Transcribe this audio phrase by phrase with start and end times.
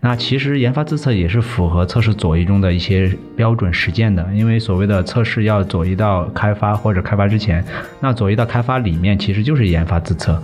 [0.00, 7.64] 那其实研发自测也是符合测试左移中的一些标准实践的，因为所谓的测试要左移到开发或者开发之前，
[8.00, 10.34] 那左移到开发里面其实就是研发自测。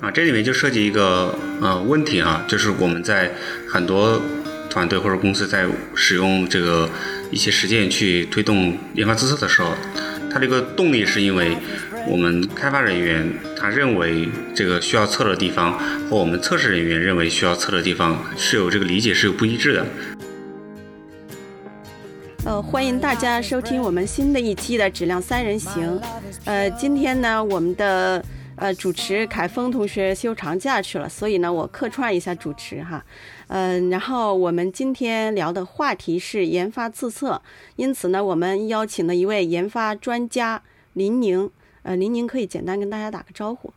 [0.00, 3.30] 啊，这里面就涉及一个呃问题啊，就是我们在
[3.68, 4.18] 很多
[4.70, 6.88] 团队或者公司在使用这个
[7.30, 9.68] 一些实践去推动研发自测的时候，
[10.32, 11.56] 它这个动力是因为。
[12.08, 13.32] 我们开发人员
[13.62, 19.86] 他认为这个需要测的地方和我们测试人员认为需要测的地方是有这个理解是有不一致的。
[22.44, 26.00] 呃，欢迎大家收听我们新的一期的质量三人行。
[26.44, 28.20] 呃，今天呢，我们的
[28.56, 33.04] 呃主持凯峰同学休长假去了，所以呢，我客串一下主持哈。
[33.46, 37.40] 嗯，然后我们今天聊的话题是研发自测，
[37.76, 40.60] 因此呢，我们邀请了一位研发专家
[40.94, 41.48] 林宁。
[41.82, 43.72] 呃，林宁可以简单跟大家打个招呼。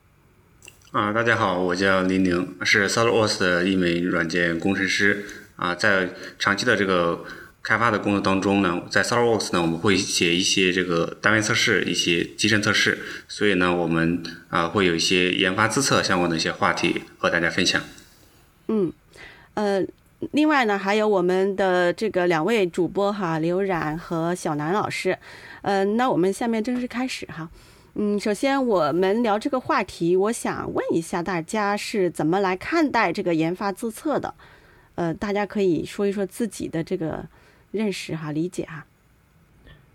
[0.91, 5.25] 啊，大家好，我叫林宁，是 SolidWorks 的一名软件工程师。
[5.55, 7.25] 啊，在长期的这个
[7.63, 17.81] 开发的工作当中呢，在 SolidWorks 呢，我们会写一些这个单元测试、一些集成测试，所以呢，我们啊会有一些研发自测相关的一些话题和大家分享。
[18.67, 18.91] 嗯，
[19.55, 19.81] 呃，
[20.31, 25.17] 另外呢，还有我们的这个两位主播哈，刘冉和小南老师。
[25.63, 27.49] 嗯，那我们下面正式开始哈。
[27.97, 34.33] 嗯，首先我们聊这个话题，我想问一下大家是怎么来看待这个研发自测的？
[34.95, 37.25] 呃，大家可以说一说自己的这个
[37.71, 38.85] 认识哈、理解哈。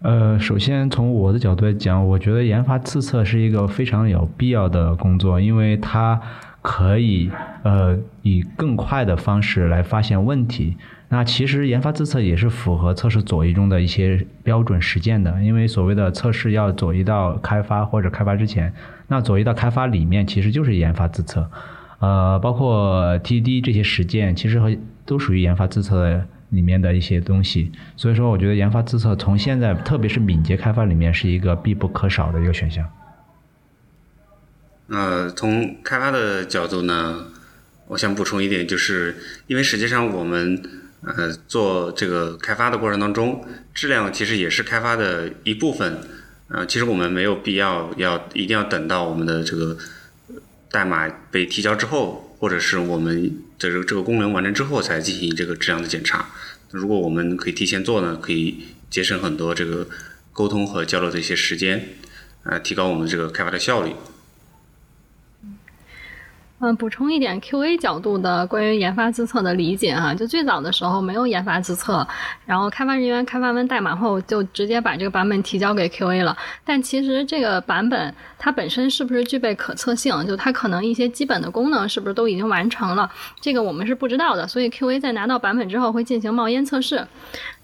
[0.00, 6.18] 呃，首先从我的角度来讲，我觉得研发自测是一个非常有必要的工作，因为它
[6.62, 7.30] 可以
[7.62, 10.76] 呃以更快的方式来发现问题。
[11.12, 18.72] 那其实研发自测也是符合测试左移中的一些标准实践的，因为所谓的测试要左移到开发或者开发之前，
[19.08, 21.50] 那左移到开发里面其实就是研发自测，
[21.98, 24.70] 呃，包括 TDD 这些实践，其实和
[25.04, 27.72] 都属于研发自测里面的一些东西。
[27.96, 32.86] 所以说，我觉得研发自测从现在，特别是敏捷开发里面，是一个必不可少的一个选项。
[34.90, 37.28] 呃，从开发的角度呢，
[37.86, 40.62] 我想补充一点，就是因为实际上我们。
[41.02, 43.42] 呃，做这个开发的过程当中，
[43.72, 45.96] 质量其实也是开发的一部分。
[46.48, 49.78] 呃，其实我们没有必要要一定要等到我们的这个
[50.70, 53.22] 代码被提交之后，或者是我们
[53.58, 56.28] 的这个这个功能完成之后才进行这个质量的检查。
[56.70, 59.88] 如果我们可以提前做呢，可以节省很多这个
[60.34, 61.94] 沟通和交流的一些时间，
[62.42, 63.94] 呃，提高我们这个开发的效率。
[66.62, 72.06] 嗯，补充一点 QA 角度的关于研发自测的理解哈，就最早的时候没有研发自测，
[72.44, 76.36] 然后开发人员开发完代码后就直接把这个版本提交给 QA 了。
[76.62, 83.08] 但其实这个版本它本身是不是具备可测性，就它可能一些基本的功能是不是都已经完成了，
[83.38, 84.48] 这个我们是不知道的。
[84.48, 87.06] 所以 QA 在拿到版本之后会进行冒烟测试，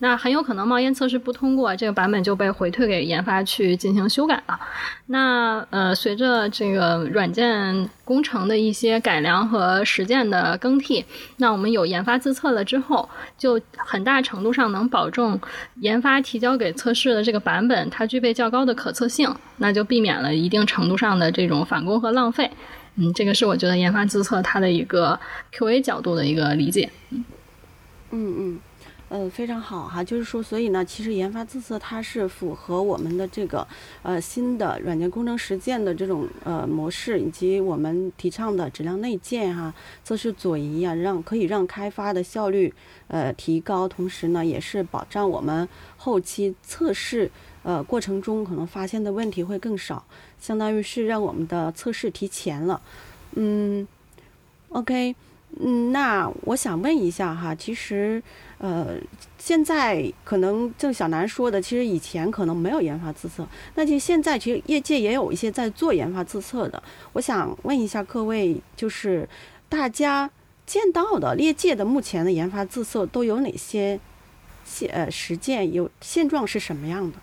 [0.00, 4.60] 那很有可能冒烟测试不通过，这个版本就被回退给研发去进行修改了。
[5.06, 11.04] 那呃，随着这个软件工程的一些改良和实践的更替，
[11.38, 13.08] 那我们有研发自测了之后，
[13.38, 15.40] 就很大程度上能保证
[15.76, 22.50] 研发提交给测试的这个版本，它具备较高的可测性，那就避免了一定程度上的这种返工和浪费。
[22.96, 25.18] 嗯，这个是我觉得研发自测它的一个
[25.52, 26.90] QA 角度的一个理解。
[27.10, 27.24] 嗯
[28.10, 28.60] 嗯。
[29.08, 33.64] 呃，非常好哈，就是说，所以呢，其实研发自测它是符合我们的这个
[34.02, 39.72] 呃新的软件工程实践的这种呃模式，以及我们提倡的质量内建哈，
[40.02, 42.74] 测试左移啊，让可以让开发的效率
[43.06, 47.30] 呃提高，同时呢，也是保障我们后期测试
[47.66, 50.06] 呃过程中可能发现的问题会更少，
[50.40, 52.80] 相当于是让我们的测试提前了。
[53.34, 53.86] 嗯
[54.68, 55.14] ，OK，
[55.58, 58.22] 嗯，那我想问一下哈，其实。
[58.58, 58.96] 呃，
[59.36, 66.82] 现在可能郑小南说的，其实以前可能没有研发自测，那就现在其实业界也有一些在做研发自测的。
[67.12, 69.28] 我想问一下各位，就是
[69.68, 70.30] 大家
[70.64, 74.00] 见到的业界的目前的研发自测都有哪些
[74.64, 77.18] 现呃实践，有现状是什么样的？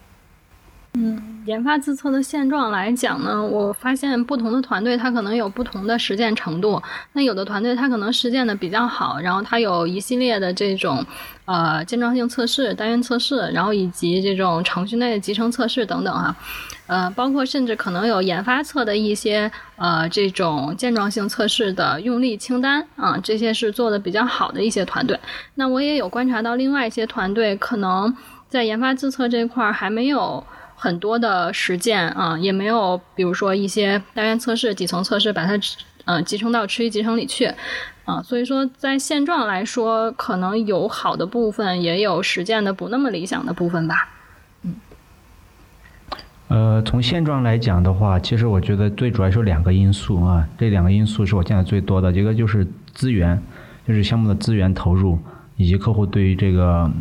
[0.95, 6.79] 嗯，研发自测的现状来讲呢，我发现不同的团队它可能有不同的实践程度。
[7.13, 11.03] 那有的团队它可能实践的比较好，然后它有一系列的这种
[11.45, 16.35] 呃健壮性测试、单元测试，然后以及这种程序内的集成测试等等哈。
[16.85, 25.19] 呃，包括甚至可能有研发侧的一些呃这种健壮性测试的用例清单啊，这些是做的比较好的一些团队。
[25.55, 28.15] 那我也有观察到另外一些团队可能
[28.47, 30.45] 在研发自测这块儿还没有。
[30.83, 35.57] 很多的实践啊，也没有，比如说一些单元测试、底层测试，把它
[36.03, 37.49] 嗯、集成到持续集成里去。
[38.03, 44.09] 啊、所以说在现状来说，可能有好的部分，也有实践的不那么理想的部分吧。
[44.63, 44.75] 嗯
[46.49, 52.11] 呃，从现状来讲的话，其实我觉得最主要是两个因素啊，这两个因素是我见的最多的。
[52.11, 53.41] 一个就是资源，
[53.87, 55.17] 就是项目的资源投入，
[55.55, 56.91] 以及客户对于这个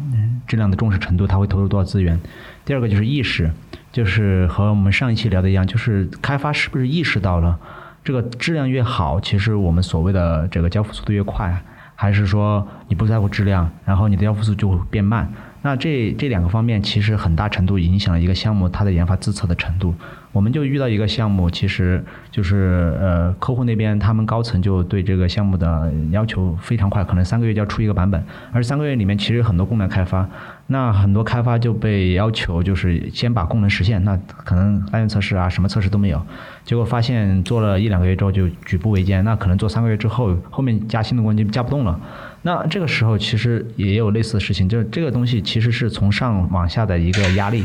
[0.46, 2.20] 质量的重视程度，他会投入多少资源。
[2.64, 3.50] 第二个就是意识，
[3.90, 7.58] 就是和我们上一期聊的一样，就是开发是不是意识到了
[8.04, 11.62] 这个质量越好，其实我们所谓的这个交付速度越快，
[11.94, 15.32] 还是说你不在乎质量，然后你的交付速度就会变慢？
[15.64, 19.94] 那这这两个方面其实很大程度影响了一个项目它的研发自测的程度。
[20.32, 30.28] 我们就遇到一个项目，其实就是呃客户那边他们高层就对这个项目的要求非常快，可能三个月就要出一个版本，而三个月里面其实很多功能开发，
[30.68, 36.24] 那很多开发就被要求就是先把功能实现，那可能单元测试啊什么测试都没有，
[36.64, 42.00] 结果发现做了一两个月之后就举步维艰，那可能做三个月之后后面加新的功能就加不动了。
[42.44, 47.64] 那这个时候其实也有类似的事情，就是这个东西其实是从上往下的一个压力。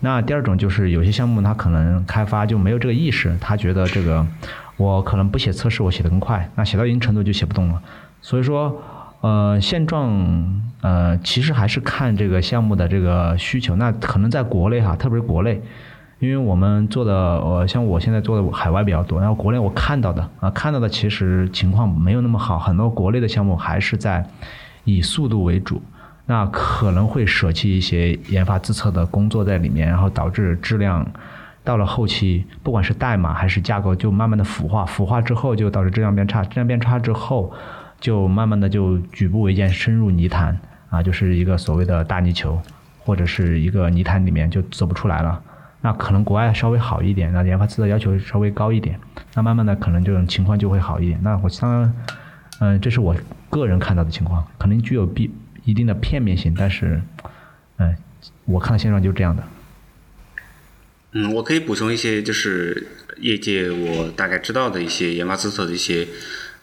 [0.00, 4.24] 那第二种就是有些项目它可能开发就没有这个意识，他觉得这个
[4.76, 7.82] 我可能不写测试我写得更快，那写到一定程度就写不动了。
[8.20, 8.80] 所以说，
[9.22, 13.74] 呃，现状呃其实还是看这个项目的这个需求。
[13.76, 15.60] 那可能在国内哈，特别是国内。
[16.18, 24.24] 因为我们做的，呃，像我现在做的海外比较多，然后国内我看到的啊，看到的其实情况没有那么好，很多国内的项目还是在
[24.84, 25.82] 以速度为主，
[26.26, 31.04] 那可能会舍弃一些研发自测的工作在里面，然后导致质量
[31.64, 37.52] 到了后期，不管是代码还是架构，就慢慢的腐化，腐化之后就导致质量变差，质量变差之后，
[38.02, 40.58] 就慢慢的就举步维艰，深入泥潭
[40.90, 42.60] 啊，就是一个所谓的大泥球，
[42.98, 45.40] 或者是一个泥潭里面就走不出来了。
[45.82, 48.98] 那可能国外稍微好一点，那研发自测要求稍微高一点，
[49.34, 51.20] 那慢慢的可能这种情况就会好一点。
[51.22, 51.94] 那我当然，
[52.58, 53.14] 嗯、这是我
[53.48, 55.30] 个人看到的情况，可能具有必
[55.64, 57.00] 一定的片面性，但是，
[57.76, 57.96] 嗯、
[58.46, 59.44] 我看到现状就是这样的。
[61.12, 62.88] 嗯，我可以补充一些，就是
[63.18, 66.08] 业界我大概知道的一些研发资测的一些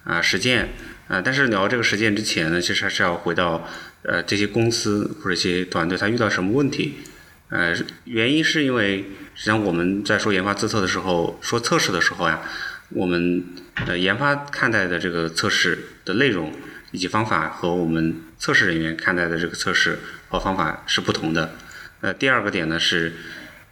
[0.03, 0.69] 啊、实践
[1.09, 3.67] 啊、但是聊这个实践之前呢，其实还是要回到
[4.03, 6.99] 呃这些公司或者一些团队它遇到什么问题。
[7.49, 7.75] 呃，
[8.05, 8.97] 原因是因为
[9.33, 12.41] 实际上我们在说研发自测的时候，说测试的时候呀，
[12.89, 13.43] 我们
[13.87, 16.53] 呃研发看待的这个测试的内容
[16.91, 19.97] 以及方法和我们测试人员看待的这个测试
[20.29, 21.55] 和方法是不同的。
[22.01, 23.13] 呃，第二个点呢是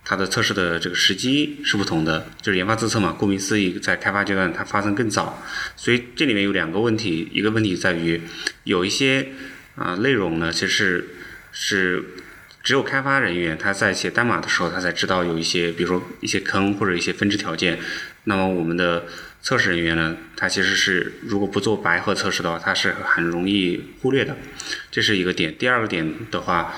[0.10, 5.44] 它的测试的这个时机是不同的，就是研发自测嘛，顾名思义，在开发阶段它发生更早，
[5.76, 8.22] 所以这里面有两个问题，一个问题在于
[8.64, 9.28] 有一些
[9.76, 11.10] 啊、内容呢，其实
[11.52, 12.06] 是
[12.64, 17.78] 只有开发人员他在写代码的时候，他才知道有一些，比如说一些坑或者一些分支条件，
[18.24, 19.08] 那么我们的
[19.42, 24.38] 测试人员呢，他其实是如果不做白盒测试的话，他是很容易忽略的，
[24.90, 25.54] 这是一个点。
[25.58, 26.74] 第二个点的话。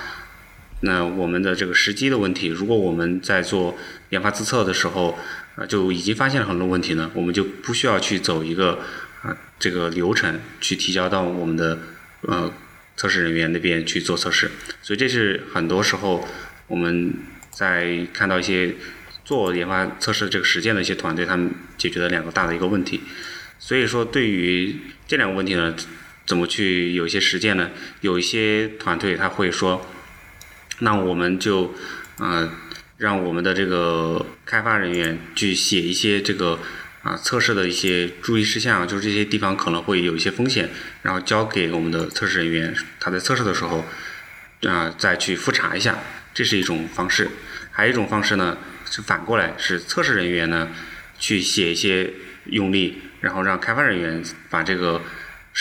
[0.82, 3.78] 那我们的这个时机的问题，如果我们在做
[4.12, 5.20] 研发自测的时候，
[5.56, 8.80] 呃，就已经发现了很多问题呢，我们就不需要去走一个
[9.22, 11.80] 啊、这个流程去提交到我们的
[12.22, 12.50] 呃
[12.96, 14.50] 测试人员那边去做测试，
[14.82, 16.26] 所以这是很多时候
[16.68, 17.14] 我们
[17.52, 18.76] 在看到一些
[19.26, 23.02] 做研发测试这个实践的一些团队，他们解决的两个大的一个问题。
[23.60, 25.76] 所以说，对于这两个问题呢，
[26.26, 27.72] 怎么去有一些实践呢？
[28.00, 29.86] 有一些团队他会说。
[30.80, 31.74] 那我们就
[32.18, 32.52] 呃
[32.98, 36.60] 让我们的这个开发人员去写一些这个
[37.02, 40.70] 啊、测试的一些注意事项，就是这些地方可能会有一些风险，
[41.02, 43.86] 然后交给我们的测试人员，他在测试的时候
[44.68, 45.98] 啊、再去复查一下，
[46.34, 47.30] 这是一种方式。
[47.72, 48.58] 还有一种方式呢
[48.90, 50.68] 是反过来，是测试人员呢
[51.18, 52.12] 去写一些
[52.48, 55.02] 用例，然后让开发人员把这个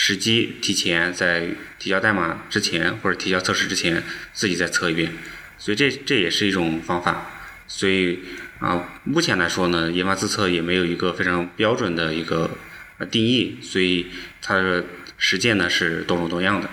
[0.01, 4.01] 时机提前在提交代码之前或者提交测试之前
[4.31, 5.11] 自己再测一遍，
[5.57, 7.29] 所以这这也是一种方法。
[7.67, 8.19] 所以
[8.59, 12.49] 啊，目前来说呢，研发自测也没有一个非常标准的一个
[12.97, 14.07] 呃定义，所以
[14.41, 14.85] 它的
[15.17, 16.69] 实践呢是多种多样的。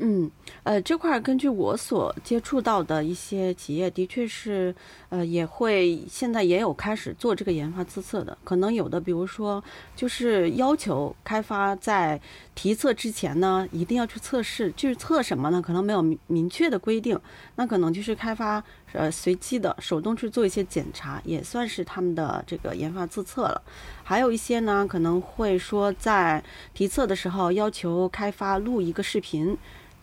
[0.00, 0.30] 嗯，
[0.66, 4.74] 呃，这块根据我所接触到的一些企业，的确是，
[5.10, 8.36] 呃，也会现在也有开始做这个研发自测的。
[8.42, 9.62] 可能有的，比如说，
[9.94, 12.20] 就是要求开发在
[12.56, 14.72] 提测之前呢，一定要去测试。
[14.72, 15.62] 就是测什么呢？
[15.62, 17.16] 可能没有明明确的规定，
[17.54, 18.60] 那可能就是开发
[18.92, 23.62] 呃随机的手动去做一些检查，也算是他们的这个研发自测了。
[24.02, 26.42] 还有一些呢，可能会说在
[26.74, 29.56] 提测的时候要求开发录一个视频。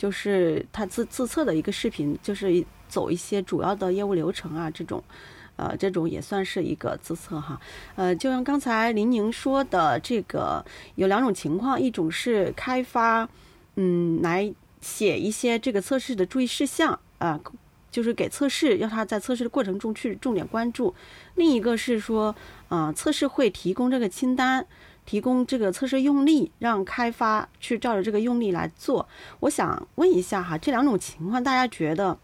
[0.04, 5.02] 就是他自自测的一个视频，就是走一些主要的业务流程啊，这种，
[5.56, 7.58] 呃，这种也算是一个自测哈。
[7.96, 13.30] 呃，就像刚才林宁说的，这个有两种情况，一种是开发，
[13.78, 17.40] 嗯，来写一些这个测试的注意事项啊。
[17.90, 20.94] 就是给测试，要他在测试的过程中去重点关注。
[21.36, 22.36] 另一个是说，
[22.68, 24.66] 啊，测试会提供这个清单，
[25.06, 29.08] 提供这个测试用例，让开发去照着这个用例来做。
[29.42, 32.18] 我想问一下哈，这两种情况，大家觉得？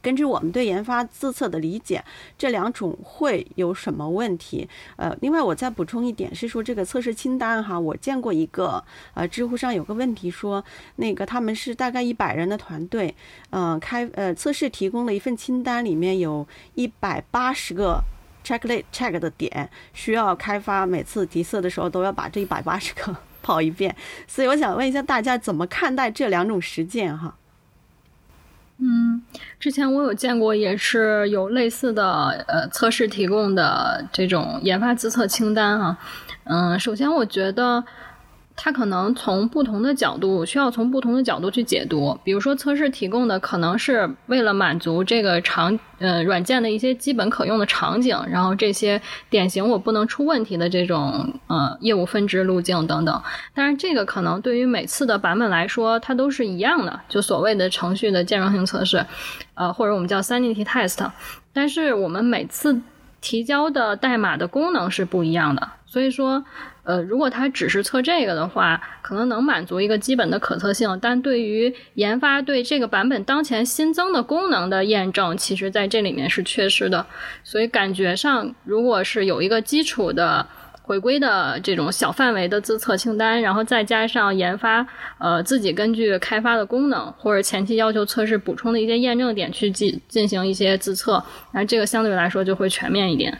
[0.00, 2.04] 根据我们对研发自测的理解，
[2.36, 4.68] 这两种会有什么问题？
[4.96, 8.82] 呃，另外我再补充一点是说，这个测试清单哈，我见过一个，
[9.14, 10.64] 呃，知乎上有个问题说，
[10.96, 13.14] 那个他们是大概一百人的团队，
[13.50, 18.02] 嗯，开呃测试提供了一份清单，里面有一百八十个
[18.44, 23.94] checklist check 的点，需要开发每次提色的时候都要把这一百八十个跑一遍，
[24.26, 27.34] 所以我想问一下大家怎么看待这两种实践哈？
[28.78, 29.22] 嗯，
[29.60, 35.96] 之前我有见过，也是有类似的呃测试提供的这种研发自测清单哈。
[36.44, 37.84] 嗯，首先我觉得。
[38.64, 42.16] 它可能从不同的角度，需要从不同的角度去解读。
[42.22, 53.20] 比如说，测试提供的可能是为了满足这个场呃软件的一些基本可用的场景，然后这些典型我不能出问题的这种呃业务分支路径等等。
[53.52, 59.04] 当然，这个可能对于每次的版本来说，它都是一样的，就所谓的程序的兼容性测试，
[59.54, 61.04] 呃，或者我们叫 sanity test。
[61.52, 62.80] 但是我们每次
[63.20, 66.44] 提交的代码的功能是不一样的，所以说。
[66.84, 77.06] 呃，如果它只是测这个的话，可能能满足一个基本的可测性，但对于研发对这个版本当前新增的功能的验证，其实在这里面是缺失的。
[77.44, 80.44] 所以感觉上，如果是有一个基础的
[80.82, 84.84] 回归的这种小范围的自测清单，然后再加上研发
[85.18, 91.22] 呃自己根据开发的功能或者前期要求测试补充的一些验证点去进进行一些自测，
[91.52, 93.38] 那这个相对来说就会全面一点。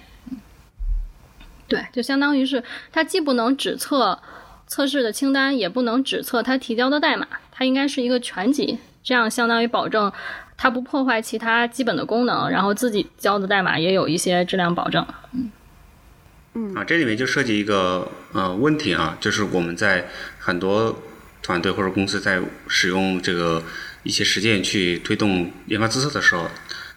[1.73, 2.63] 对，就相当于是
[2.93, 4.21] 它既不能只测
[4.67, 10.13] 测试的清单，也不能只测它提交的代码，它应该是一个全集，这样相当于保证
[10.59, 15.07] 它不破坏其他基本的功能，然后自己交的代码也有一些质量保证。
[15.33, 15.51] 嗯
[16.53, 20.07] 嗯啊，这里面就涉及一个呃问题啊，就是我们在
[20.39, 20.95] 很多
[21.43, 22.39] 团队或者公司在
[22.69, 23.63] 使用这个
[24.03, 26.47] 一些实践去推动研发自测的时候，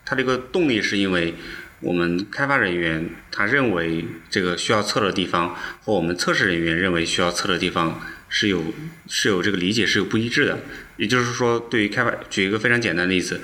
[0.04, 1.34] 它这个动力是因为。
[1.82, 8.74] 我们开发人员他认为这个需要测的地方和我们测试人员认为需要测的地方是有
[9.08, 10.60] 是有这个理解是有不一致的。
[10.98, 13.42] 也就是说，对于开发，举一个非常简单的例子，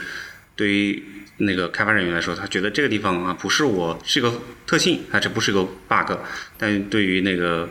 [0.55, 1.03] 对于
[1.37, 6.13] 那个开发人员来说，他觉得这个地方啊不是我是一个特性，啊这不是一个 bug，
[6.57, 7.69] 但对于那个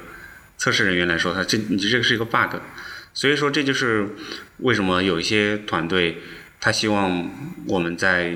[0.59, 2.57] 测试人员来说，他这你这个是一个 bug。
[3.15, 4.07] 所以说，这就是
[4.59, 6.19] 为什么有一些团队
[6.61, 7.31] 他希望
[7.67, 8.35] 我们在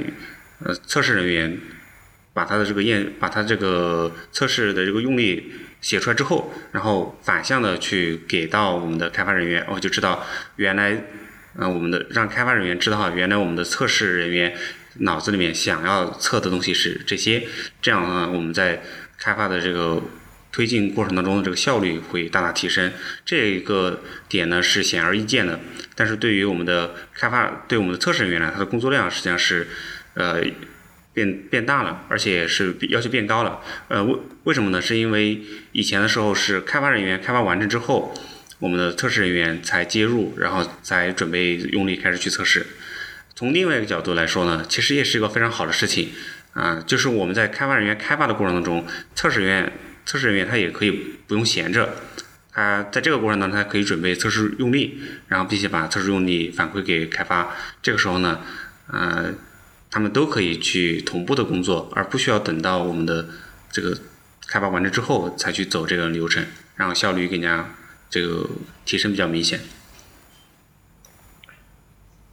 [0.61, 1.59] 呃测试人员。
[2.35, 10.27] 把它的这个验，把它这个测试的这个用例写出来之后，然后反向的去给到我们的开发人员，我就知道
[10.57, 11.05] 原来，
[11.57, 14.53] 嗯，我们的让开发人员知道，原来我们的测试人员
[14.99, 17.47] 脑子里面想要测的东西是这些，
[17.81, 18.83] 这样呢，我们在
[19.17, 20.03] 开发的这个
[20.51, 22.93] 推进过程当中的这个效率会大大提升。
[23.25, 25.61] 这个点呢是显而易见的，
[25.95, 29.69] 但是对于我们的开发，对我们的测试人员呢，他的工作量实际上是，
[30.15, 30.43] 呃。
[31.15, 33.61] 变变大了，而且是要求变高了。
[33.89, 34.83] 呃，为为什么呢？
[34.83, 35.41] 是因为
[35.73, 38.13] 以前的时候是开发人员开发完成之后，
[38.59, 42.67] 我们的测试人员才接入，然后才准备用力开始去测试。
[43.37, 46.11] 从另外一个角度来说呢，其实也是一个非常好的事情
[46.53, 49.73] 啊，就是我们在开发人员开发的过程当中，测试人员
[50.05, 50.91] 测试人员他也可以
[51.29, 51.95] 不用闲着，
[52.53, 57.55] 他在这个过程当中他可以准备测试用力，然后并且把测试用力反馈给开发。
[57.81, 58.41] 这个时候呢，
[58.89, 59.33] 呃。
[59.95, 63.27] 他们都可以去同步的工作，而不需要等到我们的
[63.71, 63.97] 这个
[64.49, 67.71] 开发完成之后才去走这个流程，然后效率更加
[68.11, 68.45] 这个
[68.85, 69.61] 提升比较明显。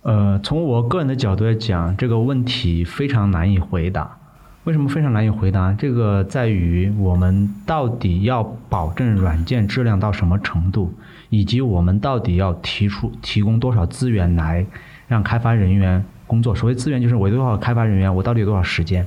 [0.01, 4.18] 呃，从我个人的角度来讲，这个问题非常难以回答。
[4.63, 5.72] 为什么非常难以回答？
[5.72, 10.96] 这个在于我们到底要保证软件质量到什么程度，
[11.30, 14.65] 以及我们到底要提出提供多少资源来
[15.08, 16.03] 让开发人员。
[16.31, 19.05] 工作所谓资源就是我有多少开发人员，我到底有多少时间？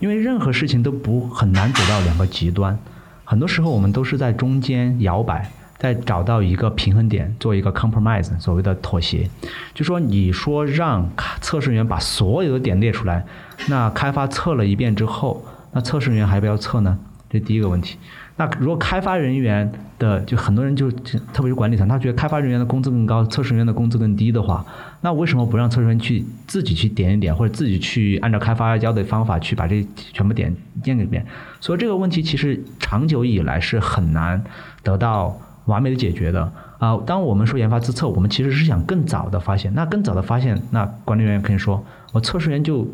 [0.00, 2.76] 因为任何事情都不很难走到两个极端，
[3.24, 9.30] 很多时候我们都是在中间摇摆，在找到一个平衡点，做一个 compromise，所谓的妥协。
[9.72, 11.08] 就说你说让
[11.40, 13.24] 测试员把所有的点列出来，
[13.68, 16.98] 那开发测了一遍之后，那测试员还不要测呢？
[17.30, 17.98] 这第一个问题。
[18.38, 24.64] 那如果开发人员的就很多人就特别是管理层，他觉得开发人员的工资更高，测试人员的工资更低的话，
[25.00, 30.54] 那为什么不让测试人员去自己去点一点，或者自己去按照开发教的方法去把这全部点
[30.84, 31.26] 验一遍？
[31.60, 34.40] 所以这个问题其实长久以来是很难
[34.84, 36.96] 得到完美的解决的啊。
[37.04, 39.74] 当我们说研发自测，我们其实是想更早的发现。
[39.74, 42.86] 那更早的发现，那管理人员可以说，我测试员就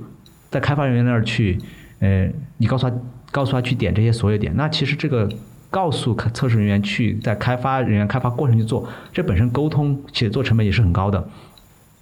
[0.51, 1.59] 在开发人员那儿去。
[2.01, 2.95] 呃，你告诉他，
[3.35, 5.29] 告诉他去点这些所有点，那其实这个
[5.69, 11.29] 告诉测试人员去在开发人员开发过程去做，这本身沟通写作成本也是很高的。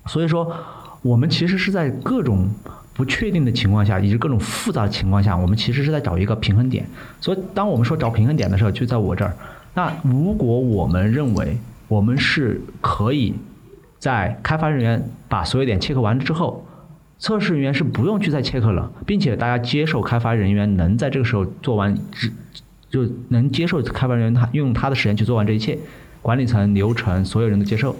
[0.05, 0.55] 所以说，
[1.01, 2.51] 我们其实是在各种
[2.93, 6.87] 不确定的情况下，以及各种复杂的情况下，我们其实是在找一个平衡点。
[7.19, 9.35] 所以，当我们说找平衡点的时候，就在我这儿。
[9.73, 11.57] 那如果我们认为
[11.89, 13.35] 我们是可以
[13.99, 16.62] 在开发人员把所有点切割完了之后。
[17.23, 22.29] 测试人员是不用去再切克了，并且大家接受开发人员能在这个时候做完，只
[22.91, 25.79] 就能接受开发人员他用他的时间去做完这一切，
[26.21, 27.95] 管理层流程所有人都接受，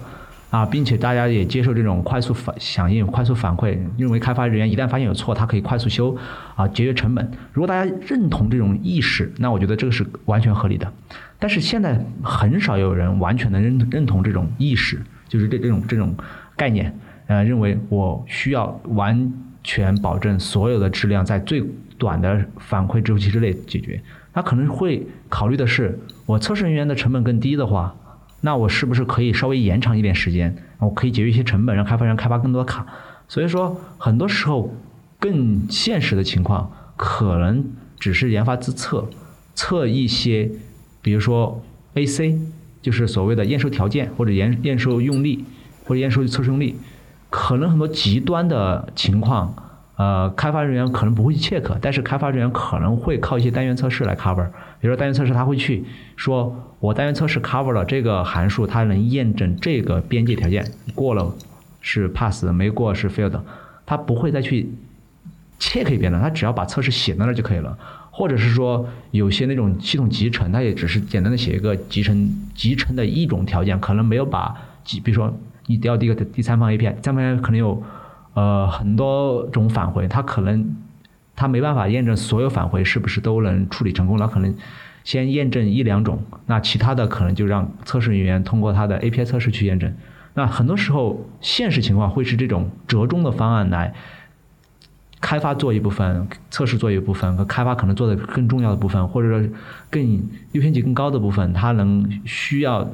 [0.49, 6.17] 啊，并且大家也接受这种快速反响应、快速反馈，认为开发人员一旦发现有错，他可以快速修，
[6.57, 7.31] 啊，节约成本。
[7.53, 10.91] 如果大家认同这种意识，那我觉得这个是完全合理的。
[11.39, 16.13] 但是现在很少有人完全的认认同这种意识，就是这这种这种
[16.57, 16.93] 概念。
[17.27, 19.31] 呃，认为我需要完
[19.63, 21.63] 全保证所有的质量在最
[21.97, 24.01] 短的反馈周期之内解决。
[24.33, 27.95] 他可能会考虑的是，我测试人员的成本更低的话，
[28.41, 30.55] 那我是不是可以稍微延长一点时间？
[30.79, 32.85] 我可以节约一些成本，让开发人开发更多的卡。
[33.27, 34.75] 所以说，很多时候
[35.19, 37.63] 更现实的情况，可能
[37.99, 39.07] 只是研发自测，
[39.55, 40.51] 测一些，
[41.01, 41.63] 比如说
[41.93, 42.37] AC，
[42.81, 45.45] 就是所谓的验收条件或者验验收用力
[45.85, 46.75] 或者验收测试用力。
[47.35, 49.55] 可能很多极端的情况，
[49.95, 54.45] 呃，开发人员可能不会去 check，但是开发人员可能会靠一些单元测试来 cover。
[54.79, 55.83] 比如说单元测试，他会去
[56.15, 60.63] 说，我单元测试 cover 了这个函数，它能验证这个边界条件，
[60.93, 61.33] 过了
[61.81, 63.41] 是 pass，没过是 failed。
[63.83, 64.69] 他不会再去
[65.59, 67.75] check 一遍了，他只要把测试写在那就可以了。
[68.11, 74.55] 或者是说，有些那种系统集成，它也只是简单的写一个集成集成的一种条件，可能没有把，
[75.03, 75.35] 比如说。
[75.67, 77.81] 你调第一个第三方 API，三方可能有
[78.33, 80.75] 呃很多种返回，它可能
[81.35, 84.55] 它没办法验证所有返回是不是都能处理成功，那可能
[85.03, 89.93] 先验证一两种，那其他的可能就让测试人员通过他的 API 测试去验证。
[90.33, 93.93] 那很多时候现实情况会是这种折中的方案来。
[95.25, 99.49] 开发做一部分，测试做一部分，和开发可能做的更重要的部分，或者说
[99.89, 100.21] 更
[100.51, 102.85] 优先级更高的部分，它能需要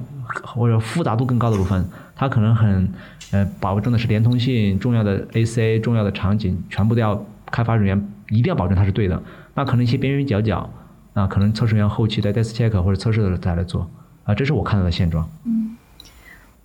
[0.43, 2.91] 或者复杂度更高的部分，它可能很
[3.31, 9.23] 呃保证的是连通性、重要的 AC、重要的场景，全部都要开发人员一定要保证它是对的。
[9.55, 10.69] 那可能一些边边角角，
[11.13, 13.89] 啊，可能测试员后期在 test check 或者测试的时候再来做，
[14.25, 15.25] 啊，这是我看到的现状。
[15.45, 15.58] 嗯。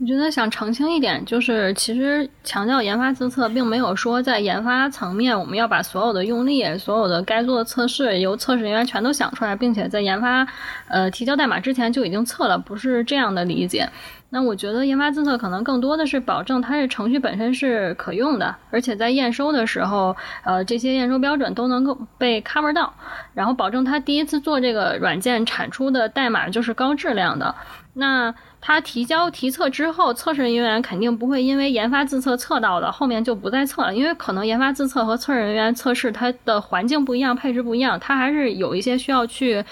[0.01, 10.47] 我觉得想澄清一点，就是其实强调研发自测，并没有说在研发层面我们要把所有的用力、所有的该做的测试由测试人员全都想出来，并且在研发
[10.89, 13.89] 呃提交代码之前就已经测了，不是这样的理解。
[14.31, 22.93] 那我觉得研发自测可能更多的是保证它这程序本身是可用的，而且在验收的时候，呃这些验收标准都能够被 cover 到，
[23.33, 27.55] 然后保证它第一次做这个软件产出的代码就是高质量的。
[27.97, 28.35] 那
[28.67, 39.63] 他提交提测之后，测试人员肯定不会因为研发自测测到的后面就不再测了，因为可能研发自测和测试人员测试它的环境不一样，配置不一样，它还是有一些需要去，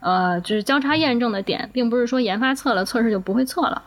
[0.00, 3.80] 呃，就是交叉验证的点，并不是说研发测了，测试就不会测了，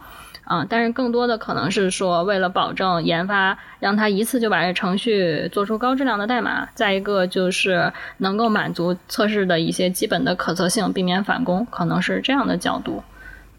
[0.45, 13.03] 啊，但是更多的可能是说为了保证研发让他一次就把这程序做出高质量的代码，再一个就是能够满足测试的一些基本的可测性，避免返工，可能是这样的角度，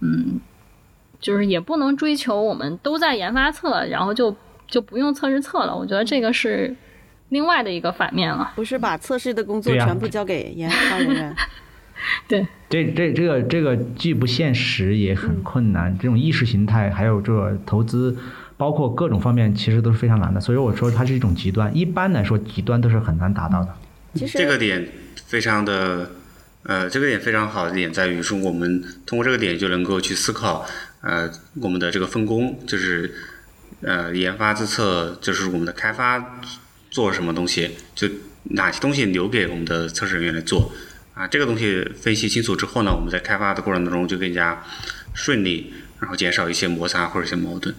[0.00, 0.40] 嗯。
[1.24, 4.36] 就是也不能追求我们都在研发测，然后就
[4.68, 5.74] 就不用测试测了。
[5.74, 6.76] 我觉得这个是
[7.30, 8.52] 另外的一个反面了。
[8.54, 11.34] 不是把测试的工作全部交给研发人员。
[12.28, 15.96] 对，这这这个这个既不现实也很困难。
[15.96, 18.14] 这种意识形态还有这个投资，
[18.58, 20.38] 包括各种方面，其实都是非常难的。
[20.38, 21.74] 所以我说它是一种极端。
[21.74, 23.74] 一般来说，极端都是很难达到的。
[24.16, 24.86] 其实这个点
[25.24, 26.10] 非常的
[26.64, 30.66] 呃，这个点非常好的点在于说，我们通过这个点就能够去思考。
[31.04, 33.14] 呃，我们的这个分工就是，
[33.82, 36.40] 呃，研发自测就是我们的开发
[36.90, 38.08] 做什么东西，就
[38.44, 40.72] 哪些东西留给我们的测试人员来做，
[41.12, 44.64] 啊，这个东西分析清楚之后呢，我们在开发的过程当中就更加
[45.14, 47.74] 顺利，然后减少一些摩擦或者一些矛盾。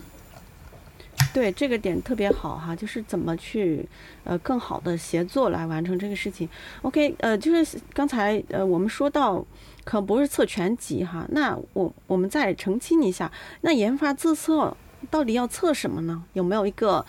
[1.34, 3.86] 对这个点特别好哈，就是怎么去
[4.24, 6.48] 呃更好的协作来完成这个事情。
[6.84, 9.46] OK，呃，就是刚才呃我们说到
[9.86, 14.76] 可不是测全集哈，那我我们再澄清一下，那研发自测
[15.10, 16.22] 到底要测什么呢？
[16.34, 17.06] 有没有一个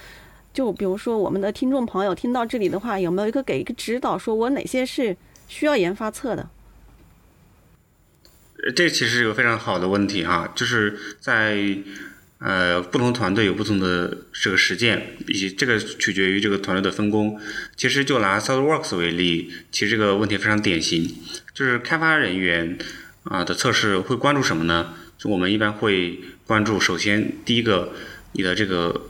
[0.53, 5.17] 就比如说我们的听众朋友听到这里的话，有没有一个给一个指导，说我哪些是
[5.49, 6.49] 需要研发测的？
[8.77, 11.79] 这其实是一个非常好的问题哈，就是在。
[12.47, 17.41] 呃，不同团队有不同的这个实践，以及这个取决于这个团队的分工。
[17.77, 21.13] 其实就拿 SolidWorks 为例，其实这个问题非常典型，
[21.53, 22.79] 就是开发人员
[23.25, 24.95] 啊的测试会关注什么呢？
[25.19, 27.93] 就我们一般会关注，首先第一个，
[28.31, 29.09] 你的这个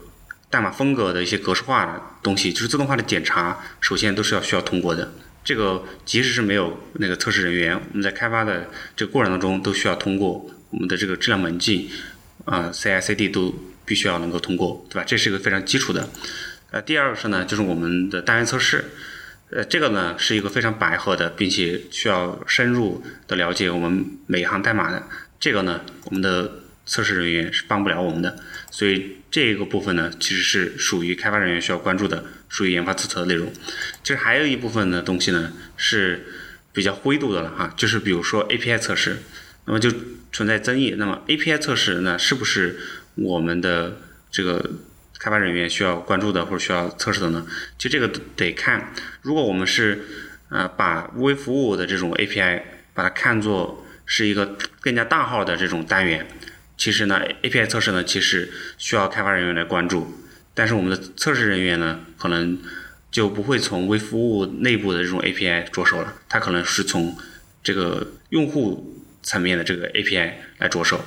[0.49, 5.13] 代码风格的一些格式化的东西，就是自动化的检查，首先都是要需要通过的。
[5.43, 11.87] 这个即使是没有那个测试人员，我们在开发的这个过程当中都需要通过我们的这个质量门禁。
[12.47, 13.53] 啊，CI/CD 都
[13.85, 15.03] 必须要能够通过，对吧？
[15.05, 16.09] 这是一个非常基础的。
[16.71, 18.85] 呃，第二个是呢，就是我们的单元测试。
[19.49, 25.03] 呃，这个呢是一个非常白话的，并且需要深入的了解我们每一行代码的。
[25.39, 28.37] 这个呢，我们的测试人员是帮不了我们的。
[28.71, 33.51] 所以这个部分呢，其实是属于开发人员需要关注的，属于研发自测的内容。
[34.03, 36.25] 其实还有一部分的东西呢是
[36.73, 39.17] 比较灰度的了哈，就是比如说 API 测试，
[39.67, 39.91] 那么就。
[40.29, 42.77] 存在争议，那么 API 测试呢，是不是
[43.15, 43.97] 我们的
[44.29, 44.71] 这个
[45.17, 47.47] 开发人员需要关注的或者需要测试的呢？
[47.79, 50.03] 其实这个得看，如果我们是
[50.49, 52.61] 呃把微服务的这种 API
[52.93, 56.27] 把它看作是一个更加大号的这种单元，
[56.77, 60.13] 其实呢 API 测试呢其实需要开发人员来关注，
[60.53, 62.59] 但是我们的测试人员呢可能
[63.09, 67.17] 就不会从微服务内部的这种 API 着手了，他可能是从
[67.63, 68.93] 这个用户。
[69.27, 71.03] 层面的这个 API 来着手，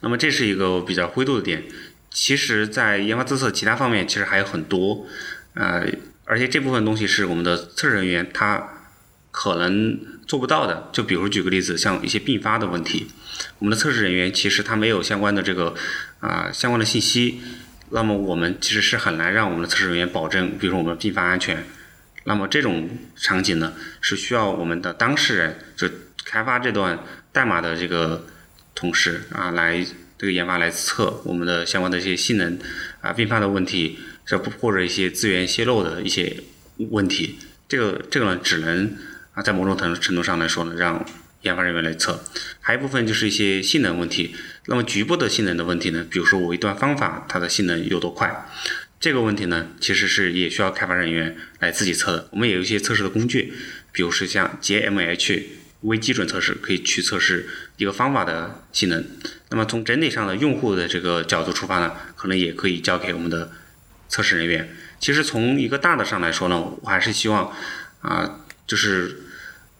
[0.00, 1.64] 那么这是一个比较灰度的点。
[2.10, 5.06] 其实，在研发自测其他方面，其实还有很多，
[5.54, 5.86] 呃，
[6.26, 8.90] 而且这部分东西是我们的测试人员他
[9.30, 10.90] 可能做不到的。
[10.92, 13.06] 就比如举个例子，像一些并发的问题，
[13.58, 15.74] 我们的测试人员其实他没有相关的这个
[16.20, 17.40] 啊相关的信息，
[17.88, 21.64] 那么我们其实是很难让我们的测试人员保证，比如说我们并发安全。
[22.24, 25.88] 那么这种场景呢，是需要我们的当事人就。
[26.26, 26.98] 开发这段
[27.32, 28.26] 代码的这个
[28.74, 29.86] 同事啊，来
[30.18, 32.58] 这个研发来测我们的相关的一些性能
[33.00, 36.42] 啊并发的问题，这或者一些资源泄露的一些
[36.90, 38.96] 问题，这个这个呢只能
[39.34, 41.06] 啊在某种程程度上来说呢，让
[41.42, 42.24] 研发人员来测。
[42.60, 44.34] 还有一部分就是一些性能问题，
[44.66, 48.46] 那么局部的性能的问题呢，比如说我一段方法它的性能有多快，
[48.98, 52.28] 这个问题呢其实是也需要开发人员来自己测的。
[52.32, 53.52] 我们也有一些测试的工具，
[53.92, 55.44] 比如说像 JMH。
[55.82, 59.04] 微基准测试可以去测试一个方法的性能，
[59.50, 63.52] 那么从整体上的用户的这个角度出发呢，可能也可以交给我们的
[64.08, 64.74] 测试人员。
[64.98, 67.52] 其实从一个大的上来说呢，我还是希望
[68.00, 69.24] 啊，就是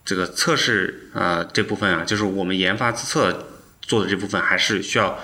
[0.04, 3.48] 这个测试啊这部分啊，就是我们研发自测
[3.80, 5.18] 做的这部分，还是需要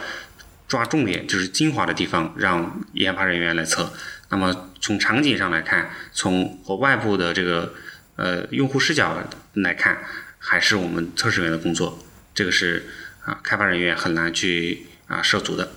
[0.66, 3.92] 抓重点，就是精华的地方，让研发人员来测。
[4.30, 7.74] 那么从场景上来看，从和外部的这个
[8.16, 9.98] 呃用户视角来看。
[10.44, 12.00] 还是我们测试员的工作，
[12.34, 12.84] 这个是
[13.24, 15.68] 啊，开发人员很难去啊涉足的。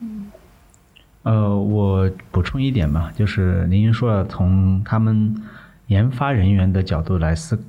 [0.00, 0.30] 嗯，
[1.24, 5.34] 呃，我补充一点吧，就是您说了，从他们
[5.88, 7.60] 研发人员的角度来思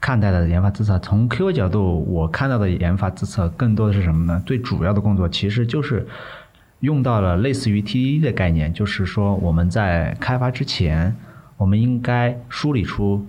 [0.00, 4.42] 看待的研发自测，从 QA 角度，我看到的研发自测更多的是什么呢？
[4.44, 6.04] 最主要的工作其实就是
[6.80, 11.16] 用到了类似于 TDD 的概念，就是说我们在开发之前，
[11.56, 13.24] 我们应该梳理出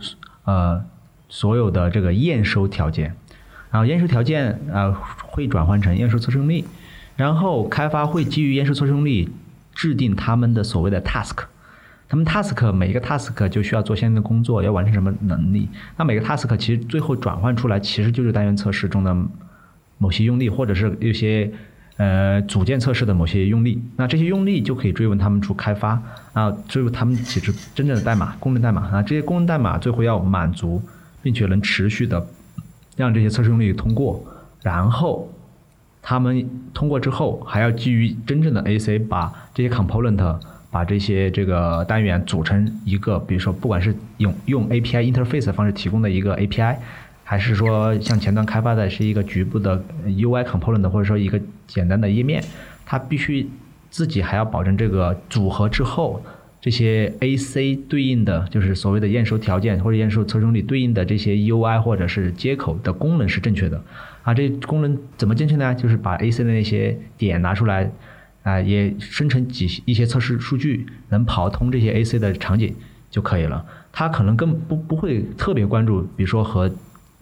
[0.45, 0.83] 呃。
[1.29, 3.15] 所有的这个验收条件，
[3.69, 6.65] 然后验收条件啊会转换成验收测试用例，
[7.15, 9.29] 然后开发会基于验收测试用例
[9.73, 11.35] 制定他们的所谓的 task，
[12.07, 15.67] 他们 task 每一个 task 就需要做相应的工作，要完成什么能力？
[15.97, 19.15] 那每个 task 其实最后转换出来其实就是单元测试中的
[19.97, 21.51] 某些用例，或者是一些
[21.97, 23.83] 呃组件测试的某些用例。
[23.97, 30.81] 那这些用例就可以追问他们出开发啊，追问他们其实真正的代码、功能代码啊，这些功能代码最后要满足。
[31.27, 32.25] 并且能持续的
[32.95, 34.23] 让这些测试用例通过，
[34.61, 35.29] 然后
[36.01, 40.39] 他们通过之后，还要基于真正的 AC 把这些 component
[40.71, 46.77] 把这些这个单元组成一个，比如说不管是用用 API interface 的方式提供的一个 API，
[47.25, 51.37] 还是说像前端开发的是一个局部的 UI component 或者说一个
[51.67, 52.41] 简单的页面，
[52.85, 53.49] 它必须
[53.89, 56.23] 自己还要保证这个组合之后。
[56.59, 63.81] 这些 AC 对应的就是所谓的验收条件或者验收测试里对应的这些 UI 或者是接口的功能是正确的
[64.23, 65.73] 啊，这功能怎么正确呢？
[65.75, 67.89] 就是把 AC 的那些点拿出来，
[68.43, 72.75] 啊，也生成几一些测试数据，能跑通这些 AC 的场景
[73.09, 73.65] 就可以了。
[73.93, 76.69] 它可能更不不会特别关注，比如说和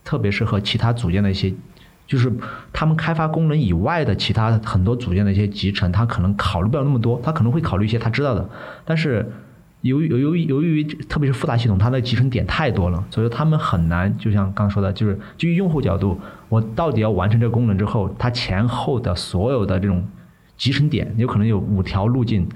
[0.04, 1.54] 特别是和其他组件的一些，
[2.08, 2.32] 就是
[2.72, 8.50] 他们开发功能以外的其他很多组件的一些集成，他可能考虑不了那么多，他可能会考虑一些他知道的，
[8.84, 9.32] 但是。
[9.82, 14.18] 由于由于由于特别是复杂系统，它的集成点太多了，所以他们很难。
[14.18, 20.04] 就像刚刚说的，就是基于用户角度，我到底要完成这个功能之后，它前后的所有的这种
[20.58, 22.50] 集成点，有可能有五条路径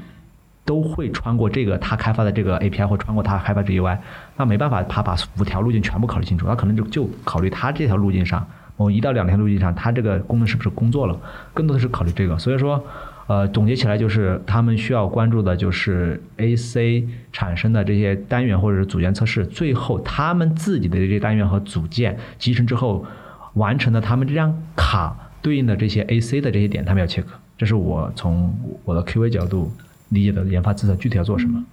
[0.65, 3.99] 都会穿过这个他开发的这个 API 或穿过他开发这 UI，
[4.35, 8.43] 那没办法，他把五条路径全部考虑清楚，他可能就就考虑他这条路径上，
[8.85, 11.19] 我一到两天路径上，他这个功能是不是工作了，
[11.53, 12.39] 更多的是考虑这个。
[12.39, 12.83] 所以说。
[13.29, 23.05] 呃，总结起来就是，他们需要关注的就是 AC 产生的这些单元或者是组件测试，最后他们自己的这些单元和组件集成之后，
[23.53, 27.29] 完成的他们这张卡对应的这些 AC 的这些点，他们要切割。
[27.55, 28.51] 这是我从
[28.83, 29.71] 我的 QA 角度
[30.09, 31.63] 理解的研发自测具体要做什么。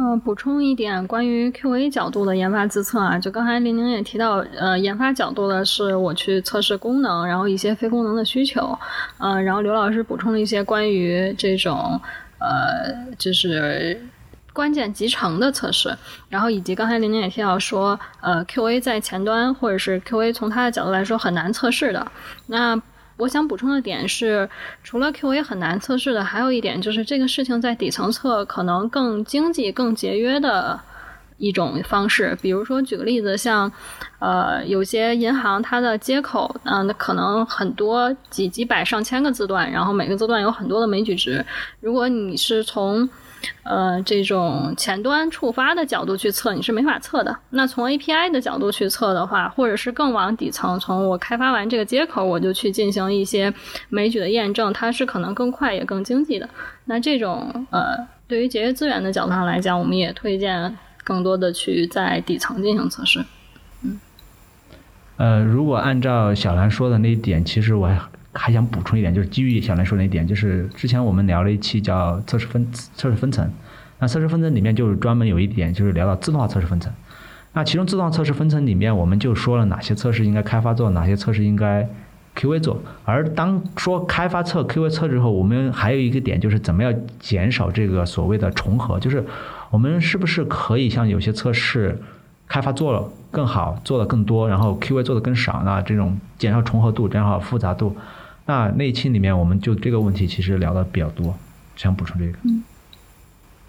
[0.00, 8.78] 嗯补充一点关于 QA 角度的研发自测啊，就刚才林宁也提到，呃，研发角度的是我去测试功能，然后一些非功能的需求，
[9.18, 12.00] 嗯，然后刘老师补充了一些关于这种
[12.38, 14.00] 呃，就是
[14.52, 15.92] 关键集成的测试，
[16.28, 22.06] 然后以及刚才林宁也提到说，呃，QA 在前端或者是 QA 从他的角度来说很难测试的，
[22.46, 22.80] 那。
[23.18, 24.48] 我想补充的点是，
[24.82, 30.80] 除了 QA 很难测试的，还有一点就是这个事情在底层测可能更经济、更节约的
[31.36, 32.38] 一种方式。
[32.40, 33.70] 比如说，举个例子，像
[34.20, 41.44] 呃，有些银行它的接口，嗯，那可能很多几几百上千个字段，然后每个字段有很多的枚举值。
[41.80, 43.08] 如果你是从
[43.62, 47.36] 呃，这种前端触发的角度去测，你是没法测的。
[47.50, 53.52] 那从 API 的角度去测的话，或者是更往底层，从我开发完这个接口，我就去进行一些
[53.88, 56.48] 枚举的验证，它是可能更快也更经济的。
[56.86, 57.96] 那这种呃，
[58.26, 63.24] 对于节约资源的角度上来讲，我们也推荐更多的去在底层进行测试。
[63.82, 64.00] 嗯，
[65.16, 68.00] 呃，如果按照小兰说的那一点，其实我还。
[68.32, 73.50] 还想补充一点，就是基于小兰说那一点，就是之前我们聊了一期叫测试分测试分层，
[73.98, 76.92] 那测试分层里面就是专门有一点就是聊到自动化测试分层，
[77.54, 81.88] 那其中自动化测试分层里面我们就说了哪些测试应该开发做，哪些测试应该
[82.36, 89.24] QA 做，而当说开发测 QA 测之后，我们还有一个点就是怎么样减少这个所谓的重合，就是
[89.70, 92.00] 我们是不是可以像有些测试
[92.46, 97.96] 开发做了更好，做的更多，然后 QA 做的更少，那这种减少重合度，减少复杂度。
[98.48, 101.36] 那那一期里面，我们就这个问题其实聊的比较多，
[101.76, 102.38] 想补充这个。
[102.44, 102.64] 嗯，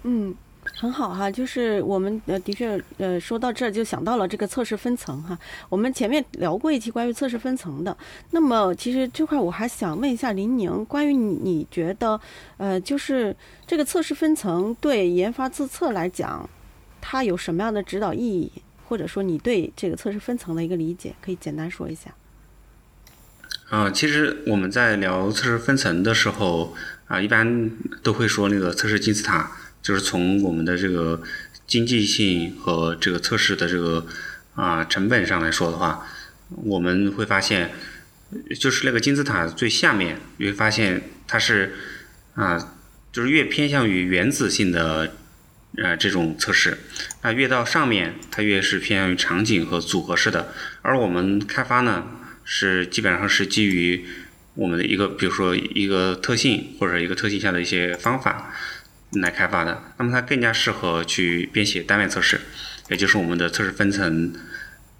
[0.04, 0.34] 嗯，
[0.74, 5.38] 很好哈，就是我们呃的确呃说到这儿就想到了这个测试分层哈。
[5.68, 7.94] 我们前面聊过一期关于测试分层的，
[8.30, 12.18] 那么其实这块我还想问一下林宁，关于你你觉得
[12.56, 16.48] 呃就是这个测试分层对研发自测来讲，
[17.02, 18.50] 它有什么样的指导意义，
[18.88, 22.10] 或者说你对这个测试分层的一个理解，可以简单说一下。
[23.70, 27.70] 啊，其实我们在聊测试分层的时候啊，一般
[28.02, 31.22] 都会说那个测试金字塔，就是从我们的这个
[31.68, 34.04] 经济性和这个测试的这个
[34.56, 36.04] 啊成本上来说的话，
[36.48, 37.70] 我们会发现，
[38.58, 41.72] 就是那个金字塔最下面，你会发现它是
[42.34, 42.74] 啊，
[43.12, 45.12] 就是越偏向于原子性的
[45.76, 46.76] 呃这种测试，
[47.22, 50.52] 那越到上面，它越是偏向于场景和组合式的，
[50.82, 52.16] 而我们开发呢。
[52.52, 54.04] 是基本上是基于
[54.54, 58.52] 我们的一个，比如说一个特性或者一个特性下的一些方法
[59.12, 59.80] 来开发的。
[59.98, 62.40] 那么它更加适合去编写单元测试，
[62.88, 64.34] 也就是我们的测试分层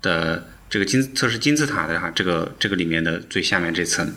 [0.00, 4.14] 的这个金测试金字塔的哈，这个这个里面的最下面这层。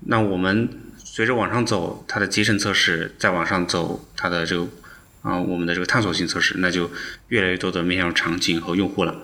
[0.00, 0.68] 那我们
[0.98, 4.68] 随着往上走，它的集成测试再往上走，它的这个
[5.22, 6.90] 啊我们的这个探索性测试，那就
[7.28, 9.22] 越来越多的面向场景和用户了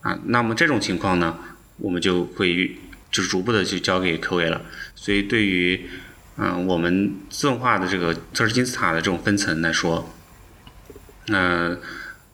[0.00, 0.18] 啊。
[0.24, 1.38] 那么这种情况呢？
[1.80, 2.76] 我们就会
[3.10, 4.62] 就是逐步的就交给 QA 了，
[4.94, 5.88] 所以对于
[6.36, 10.14] 嗯我们自动化的这个测试金字塔的这种分层来说，
[11.26, 11.76] 那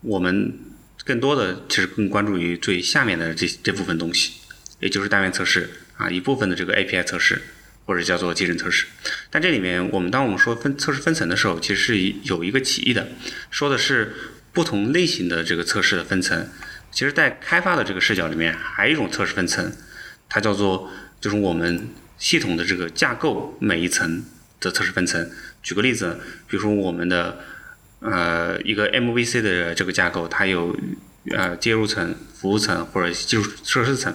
[0.02, 0.58] 我们
[1.04, 4.32] 更多的其实更关注于最下面的这这部分东西，
[4.80, 7.40] 也就是单元测试啊一部分的这个 API 测试
[7.86, 8.86] 或者叫做集成测试。
[9.30, 13.08] 但这里面我们当我们说分测试分层的时候，其实是有一个歧义的，
[13.50, 14.12] 说的是
[14.52, 16.48] 不同类型的这个测试的分层。
[16.96, 19.70] 其实，在开发的这个视角里面，还有一种测试分层，
[20.30, 24.24] 它叫做就是我们系统的这个架构每一层
[24.60, 25.30] 的测试分层。
[25.62, 27.40] 举个例子，比如说我们的
[28.00, 30.74] 呃一个 MVC 的这个架构，它有
[31.32, 34.14] 呃接入层、服务层或者基础设施层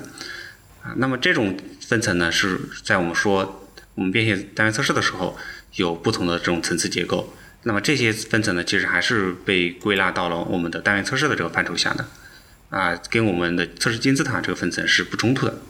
[0.81, 0.95] 啊。
[0.97, 1.55] 那么这种
[1.87, 5.37] 分层呢，是在我们说我们编写单元测试的时候，
[5.75, 7.31] 有不同的这种层次结构。
[7.61, 12.07] 那么这些分层呢，其实还是被归纳到了我们的单元测试的这个范畴下的，
[12.71, 15.61] 啊，跟我们的测试金字塔这个分层是不冲突的。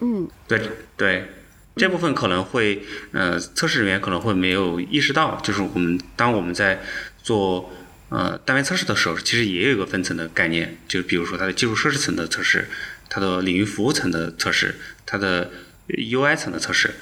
[0.00, 1.28] 嗯，对对，
[1.76, 6.80] 这部分可能会呃，测试人员可能会没有意识到，就是我们当我们在
[7.22, 7.70] 做
[8.08, 12.68] 呃单元测试的时候，其实也有一个分层的概念，就比如说它的基础设施层的测试，
[13.08, 15.50] 它的领域服务层的测试，它的
[15.88, 16.94] UI 层的测试。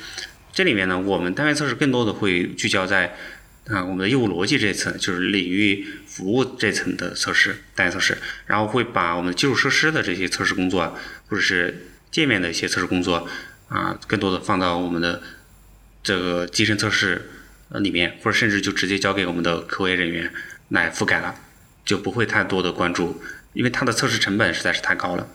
[0.52, 3.16] 这里面呢，我们单位测试更多的会聚焦在
[3.70, 10.96] 啊我们的业务逻辑这一层，就是领域服务这层的测试单元测试，然后会把我们基础设施的这些测试工作，
[11.28, 13.28] 或者是界面的一些测试工作
[13.68, 15.22] 啊，更多的放到我们的
[16.02, 17.30] 这个集成测试
[17.68, 20.32] 呃里面，或者甚至就直接交给我们的 QA 人员
[20.70, 21.34] 来覆盖了，
[21.84, 23.20] 就不会太多的关注，
[23.52, 25.28] 因为它的测试成本实在是太高了。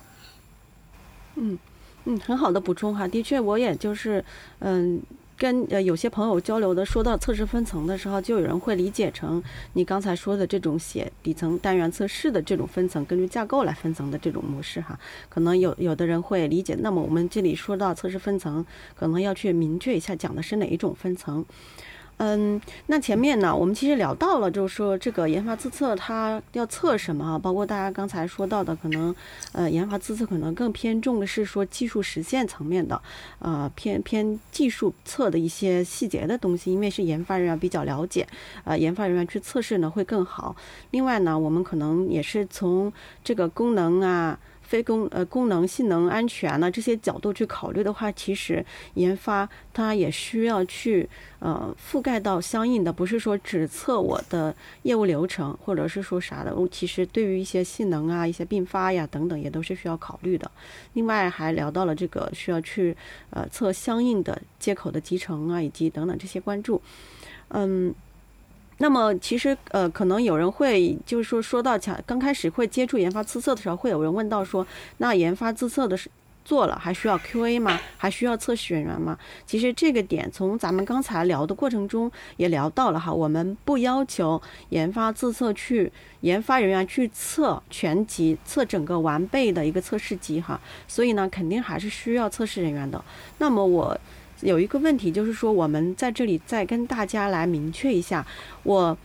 [1.35, 1.59] 嗯。
[2.05, 4.21] 嗯，很好的补充哈，的确，我也就是，
[4.59, 5.01] 嗯，
[5.37, 9.41] 跟呃有些朋友交流的，说到测试分层的时候，就有人会理解成
[9.73, 14.97] 你刚才说的这种写底层单元测试的这种分层，根据架构来分层的这种模式哈，
[15.29, 16.75] 可能有有的人会理解。
[16.79, 18.65] 那么我们这里说到测试分层，
[18.95, 21.45] 可能要去明确一下讲的是哪一种分层。
[22.17, 27.39] 嗯，那前面呢，我们其实聊到了，就是说这个研发自测它要测什么啊？
[27.39, 29.13] 包括大家刚才说到的，可能
[29.51, 33.01] 呃研发自测可能更偏重的是说技术实现层面的，
[33.39, 38.27] 呃偏偏技术测的一些细节的东西，因为是研发人员比较了解，
[38.63, 40.55] 呃研发人员去测试呢会更好。
[40.91, 44.39] 另外呢，我们可能也是从这个功能啊。
[44.73, 51.07] 非功呃功能性能安全呢这些角度去考虑的话，其实研发它也需要去
[51.37, 56.51] 呃覆盖到相应的，不是说只测我的业务流程，或者是说啥的。
[56.71, 60.49] 其实对于一些性能啊、一些并发呀等等，也都是需要考虑的。
[60.93, 62.97] 另外还聊到了这个需要去
[63.29, 66.81] 呃测相应的接口的集成啊，以及等等这些关注，
[67.49, 67.93] 嗯。
[68.79, 74.65] 那么其实呃，可能有人会就是说说到强刚开始会接触研发自测的时候，会有人问到说，
[74.97, 76.09] 那研发自测的是
[76.43, 77.79] 做了还需要 QA 吗？
[77.97, 79.17] 还需要测试人员吗？
[79.45, 85.89] 其实这个点从咱们刚才聊的过程中也聊到了哈，我们不要求研发自测去
[86.21, 93.01] 研发人员去测全集、测整个完备的一个测试集哈，所以呢，肯定还是需要测试人员的。
[93.37, 93.97] 那么我。
[94.43, 98.25] 有一个问题，就是说我们在这里再跟大家来明确一下，
[98.63, 98.97] 我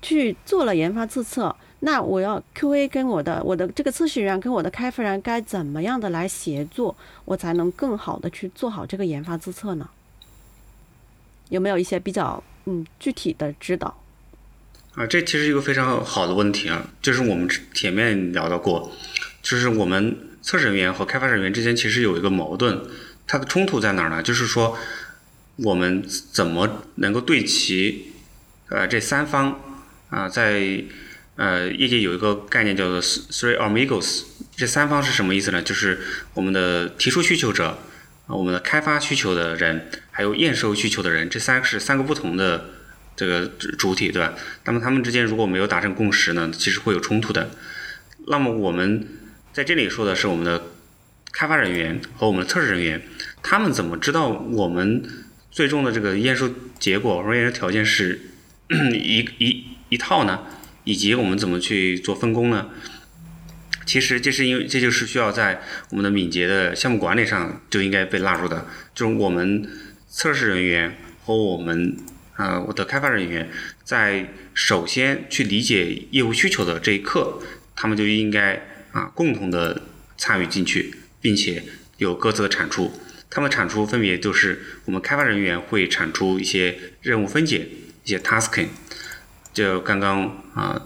[0.00, 9.88] 去做了研发自测，那我要 QA 跟我的我的这个测试员跟我的开发人该怎么样的来协作，我才能更好的去做好这个研发自测呢？
[11.48, 14.00] 有没有一些比较嗯具体的指导？
[14.94, 18.90] 啊，这其实一个非常好的问题啊，就是我们前面聊到过，
[19.42, 22.80] 就是我们测试人员和开发人员之间其实有一个矛盾。
[23.26, 24.22] 它的冲突在哪儿呢？
[24.22, 24.78] 就是说，
[25.56, 28.12] 我们怎么能够对齐
[28.68, 29.60] 呃这三方
[30.10, 30.28] 啊？
[30.28, 30.84] 在
[31.34, 34.22] 呃业界有一个概念叫做 three amigos，
[34.56, 35.60] 这三方是什么意思呢？
[35.60, 36.00] 就是
[36.34, 37.78] 我们的提出需求者、啊
[38.28, 42.70] 我们的开发需求的人，还有验收需求的人，这三个是三个不同的
[43.16, 44.34] 这个主体，对吧？
[44.64, 47.50] 那么他们之间如果没有达成共识呢，其实会有冲突的。
[48.28, 49.06] 那么我们
[49.52, 50.62] 在这里说的是我们的。
[51.36, 53.02] 开发人员和我们的测试人员，
[53.42, 55.04] 他们怎么知道我们
[55.50, 58.18] 最终的这个验收结果或验收条件是
[58.94, 60.44] 一一一套呢？
[60.84, 62.70] 以及我们怎么去做分工呢？
[63.84, 69.68] 其实这是因为这就是需要在我们的敏捷的项目管理上就应该被纳入的，就是我们
[70.08, 71.98] 测试人员和我们
[72.36, 73.50] 啊我的开发人员
[73.84, 77.42] 在首先去理解业务需求的这一刻，
[77.74, 79.82] 他们就应该啊共同的
[80.16, 80.94] 参与进去。
[81.26, 81.64] 并且
[81.96, 82.92] 有各自的产出，
[83.28, 87.66] 他们产出分别就是我们开发人员会产出一些任务分解，
[88.04, 88.68] 一些 tasking。
[89.52, 90.80] 就刚刚啊，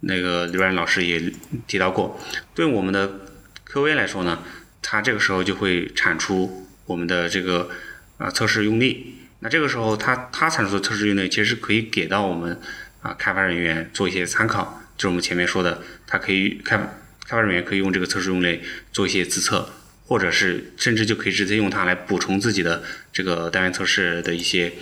[0.00, 1.32] 那个刘然老师也
[1.66, 2.20] 提到过，
[2.54, 3.20] 对我们的
[3.66, 4.44] QA 来说呢，
[4.82, 7.70] 他这个时候就会产出我们的这个
[8.18, 9.14] 啊测试用例。
[9.38, 12.60] 那这个时候他他产出的测试用例其实可以给到我们
[13.00, 16.99] 啊开发人员做一些参考，就是我们前面说的，他可以开。
[17.30, 19.70] 开发人员可以用这个测试用类做一些自测，
[20.04, 24.72] 或者是甚至就可以直接用它来补充自己的这个单元测试的一些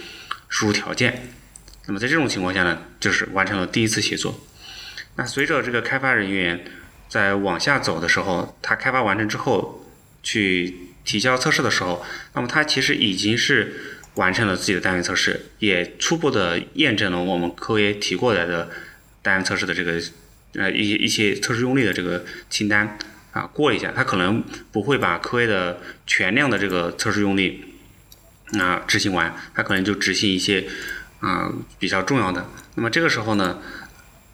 [0.48, 1.28] 输入条件。
[1.84, 4.40] 那么在这种情况下呢，就是完成了第一次协作。
[5.16, 6.64] 那随着这个开发人员
[7.06, 9.86] 在往下走的时候，他开发完成之后
[10.22, 12.02] 去提交测试的时候，
[12.32, 13.74] 那么他其实已经是
[14.14, 18.70] 完成了自己的单元测试，也初步的验证了我们科 A 提过来的
[19.20, 20.00] 单元测试的这个。
[20.54, 22.98] 呃，一些一些测试用例的这个清单
[23.32, 24.42] 啊，过一下，他可能
[24.72, 27.64] 不会把科 A 的全量的这个测试用例
[28.58, 30.66] 啊执行完，他可能就执行一些
[31.20, 32.48] 啊比较重要的。
[32.74, 33.58] 那么这个时候呢，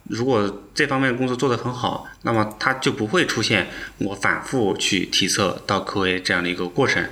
[0.04, 7.04] 如果这方面工作做得很好，那么它就不会出现我反复去提测到 QA 这样的一个过程。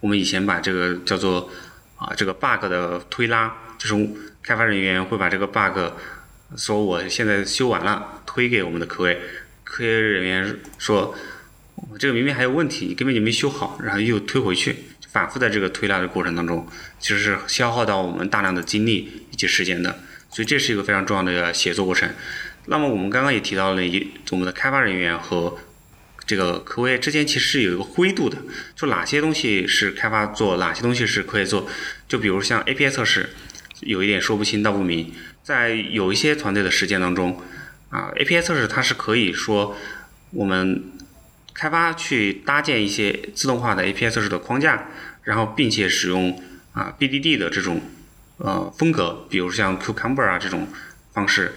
[0.00, 1.50] 我们以前把这个叫做
[1.96, 4.08] 啊这个 bug 的推拉，就是
[4.42, 5.78] 开发人员会把这个 bug
[6.56, 11.16] 说我现在修完了，推给我们的 QA，QA 人员说。
[11.90, 14.76] 我这个明明还有问题，你根本就没修好，然后又推回去，
[15.08, 16.68] 反复在这个推拉的过程当中，
[16.98, 22.10] 其实是消耗到我们大量的精力以及时间的，所以这是一个非常重要的一个协作过程。
[22.66, 25.56] 那么我们刚刚也提到了，一我们的开发人员和
[26.26, 28.36] 这个 QA 之间其实是有一个灰度的，
[28.76, 31.66] 就哪些东西是开发做，哪些东西是 QA 做。
[32.06, 33.30] 就比如像 API 测试，
[33.80, 37.42] 有一点说不清道不明，在有一些团队的实践当中，
[37.90, 39.76] 啊，API 测试它是可以说
[40.30, 40.82] 我们。
[41.52, 44.86] 开发去搭建一些自动化的 API 测试的框架，
[45.24, 46.40] 然后并且使用
[46.72, 47.82] 啊 BDD 的这种
[48.38, 50.68] 呃风格，比如像 Cucumber 啊这种
[51.12, 51.56] 方式，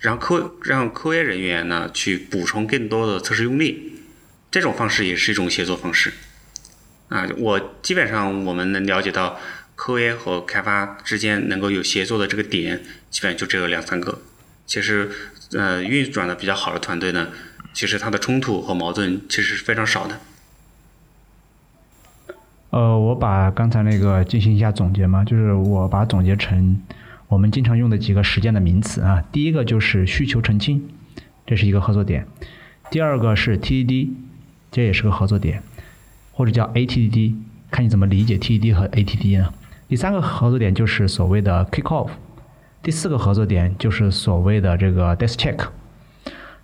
[0.00, 4.02] 然后科让 QA 人员呢去补充更多的测试用例，
[4.50, 6.12] 这种方式也是一种协作方式。
[7.08, 9.40] 啊，我基本上我们能了解到
[9.78, 14.20] QA 和开发之间能够有协作的这个点，基本上就只有两三个。
[14.66, 15.10] 其实
[15.52, 17.28] 呃运转的比较好的团队呢。
[17.74, 20.18] 其实它的冲突和矛盾其实是非常少的。
[22.70, 26.82] 呃，我把刚才那个进行一下总结嘛，就是我把总结成
[27.28, 29.22] 我们经常用的几个实践的名词啊。
[29.30, 30.88] 第一个就是需求澄清，
[31.46, 32.24] 这是一个合作点；
[32.90, 34.08] 第二个是 TDD，
[34.72, 35.62] 这也是个合作点，
[36.32, 37.36] 或者叫 ATDD，
[37.70, 39.54] 看你怎么理解 TDD 和 ATD 呢？
[39.88, 42.10] 第三个合作点就是所谓的 kick off，
[42.82, 45.68] 第四个合作点就是所谓的这个 desk check。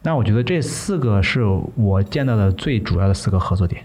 [0.02, 1.42] 那我觉得这四个是
[1.76, 3.84] 我见到的最主要的四个合作点。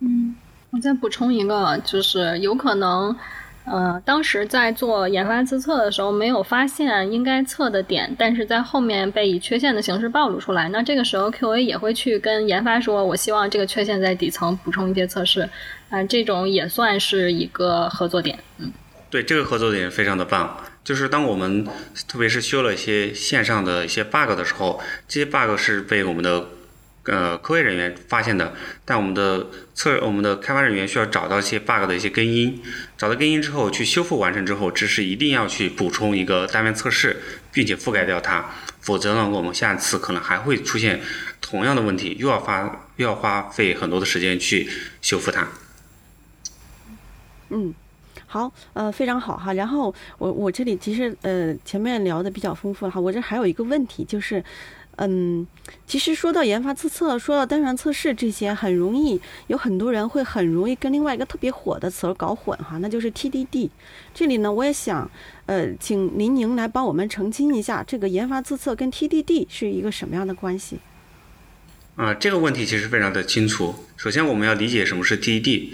[0.00, 0.36] 嗯，
[0.70, 3.16] 我再补充一个，就是有可能，
[3.64, 10.68] 呃，当时在做研发自测的时候没有发现应该测的点，但是在后面被以缺陷的形式暴露出来。
[10.68, 15.48] 那这个时候 QA 也会去跟研发说：“我希望这个缺陷在底层补充一些测试。”
[15.88, 18.38] 啊，这种也算是一个合作点。
[18.58, 18.70] 嗯，
[19.08, 20.64] 对，这个合作点非常的棒。
[20.84, 21.66] 就是当我们
[22.06, 26.48] 特别是修了一些线上的一些 bug 的时候，这些 bug 是被我们的
[27.04, 28.54] 呃科研人员发现的，
[28.84, 32.62] 但我们的测我们的开发人员需要找到一些 bug 的一些根因，
[32.96, 37.20] 找到根因之后去修复完成之后，只是一定要去补充一个单元测试，
[37.52, 38.44] 并且覆盖掉它，
[38.80, 41.00] 否则呢，我们下次可能还会出现
[41.40, 44.68] 同样的问题，又要花又要花费很多的时间去
[45.02, 45.48] 修复它。
[47.48, 47.74] 嗯。
[48.36, 49.54] 好，呃，非常好哈。
[49.54, 54.44] 然后我我这里其实呃前面聊的比较丰富哈，我这还有一个问题就是，
[54.96, 55.46] 嗯，
[55.86, 63.70] 其实说到研发自测，说到单元测试这些，很容易有很多人会很容易跟另外一个特别火的词儿搞混哈，那就是 TDD。
[64.12, 65.10] 这里呢，我也想
[65.46, 70.78] 呃请林宁来帮我们澄清一下，这个研发自测跟 TDD 是一个什么样的关系？
[71.96, 73.74] 啊，这个问题其实非常的清楚。
[73.96, 75.70] 首先，我们要理解什么是 TDD。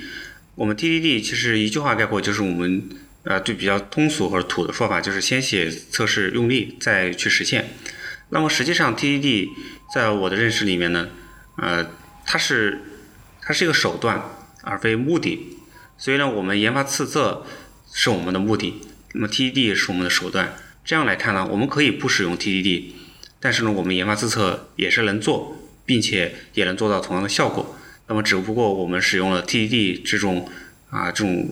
[0.55, 2.89] 我们 TDD 其实一句话概括就是我们
[3.25, 7.71] 呃对比较通俗或者土的说法，就是先写测试用例再去实现。
[8.29, 9.49] 那么实际上 TDD
[9.95, 11.09] 在我的认识里面呢，
[11.57, 11.87] 呃
[12.27, 12.81] 它是
[13.41, 14.23] 它是一个手段
[14.63, 15.57] 而非目的。
[15.97, 17.47] 所以呢，我们研发自测
[17.93, 18.75] 是我们的目的，
[19.13, 20.55] 那么 TDD 是我们的手段。
[20.85, 22.93] 这样来看呢，我们可以不使用 TDD，
[23.39, 27.77] 但是呢，我们研发自测也是能做，并且也能做到同样的效果。
[28.07, 30.49] 那么，只不过我们使用了 TDD 这种
[30.91, 31.49] 啊这种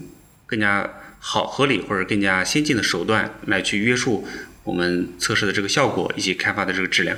[0.47, 4.27] 更加好合理或者更加先进的手段来去约束
[4.65, 7.17] 我们测试的这个效果以及开发的这个质量。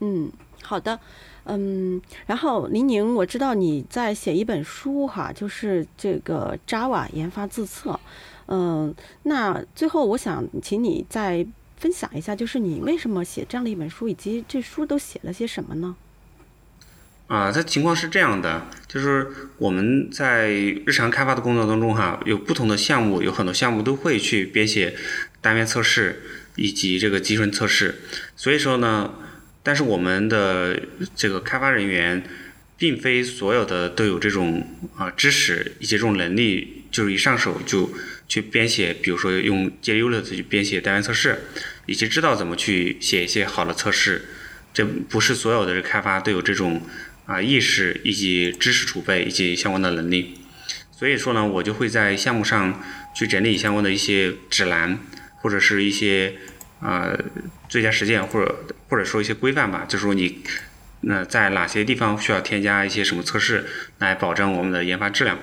[0.00, 0.30] 嗯，
[0.62, 0.98] 好的，
[1.44, 7.98] 嗯，然后林宁，我知道你在写一本书哈，就是这个 Java 研发自测，
[8.46, 15.96] 嗯，那最后我想请你再分享一下，就是你为什么写这样的一本书，以及这书都写了些什么呢？
[17.30, 24.96] 啊，它情况是这样的，就是我们在日常开发的工作当中哈，有不同的项目，有很多项目都会去编写
[25.40, 26.22] 单元测试
[26.56, 28.00] 以及这个集成测试。
[28.34, 29.14] 所以说呢，
[29.62, 30.76] 但是我们的
[31.14, 32.24] 这个开发人员，
[32.76, 34.66] 并非所有的都有这种
[34.96, 37.92] 啊知识以及这种能力，就是一上手就
[38.26, 41.38] 去编写，比如说用 JUnit 去编写单元测试，
[41.86, 44.24] 以及知道怎么去写一些好的测试。
[44.72, 46.82] 这不是所有的开发都有这种。
[47.30, 50.40] 啊，意识以及知识储备以及相关的能力，
[50.90, 52.82] 所以说呢，我就会在项目上
[53.14, 54.98] 去整理相关的一些指南，
[55.36, 56.34] 或者是一些
[56.80, 57.16] 呃
[57.68, 60.42] 最佳实践，或者或者说一些规范吧，就是说你
[61.02, 63.64] 那在哪些地方需要添加一些什么测试，
[63.98, 65.38] 来保证我们的研发质量。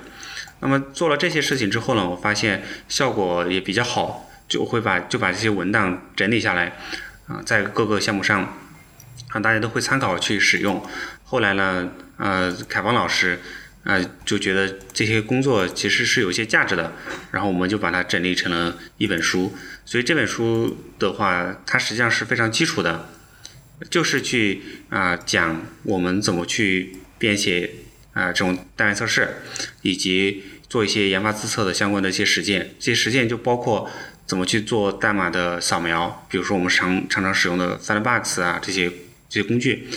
[0.59, 6.73] 那么做了这些事情之后呢，我发现效果也比较好，就会把就把这些文档整理下来，
[7.27, 8.41] 啊，在各个项目上，
[9.29, 10.85] 啊，大家都会参考去使用。
[11.29, 13.39] 后来呢，呃，凯邦老师，
[13.83, 16.93] 啊，就觉得这些工作其实是有一些价值的，
[17.31, 19.53] 然后我们就把它整理成了一本书。
[19.83, 23.09] 所以这本书的话，它实际上是非常基础的，
[23.89, 27.71] 就是去啊讲我们怎么去编写。
[28.13, 29.43] 啊，这种单元测试，
[29.83, 33.87] 以及做一些研发自测的相关的一些实践，这些实践就包括
[34.25, 38.91] 怎么去做代码的扫描，比如说我们常常常使用的 Sandbox 啊这些
[39.29, 39.87] 这些工具，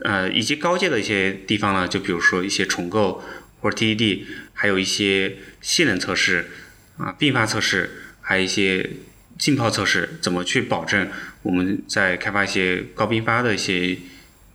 [0.00, 3.22] 呃，以及高阶的一些地方呢，就比如说一些重构
[3.60, 4.22] 或者 TDD，
[4.52, 6.50] 还有一些性能测试
[6.96, 8.90] 啊，并发测试，还有一些
[9.38, 11.08] 浸泡测试，怎么去保证
[11.42, 13.96] 我们在开发一些高并发的一些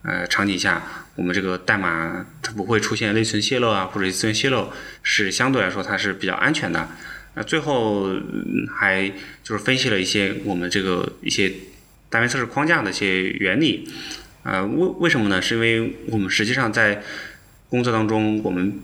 [0.02, 1.04] 呃场景下。
[1.16, 4.72] 我们这个代码它不会出现内存泄露啊，或者资源泄露，
[5.02, 6.88] 是相对来说它是比较安全的。
[7.34, 8.14] 那最后
[8.78, 9.08] 还
[9.42, 11.52] 就是分析了一些我们这个一些
[12.10, 13.88] 单元测试框架的一些原理。
[14.44, 15.42] 呃，为为什么呢？
[15.42, 17.02] 是因为我们实际上在
[17.68, 18.80] 工作当中，我们